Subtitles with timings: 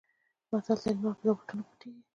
[0.51, 2.01] متل دی: لمر په دوو ګوتو نه پټېږي.